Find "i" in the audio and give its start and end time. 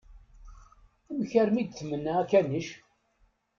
1.61-1.63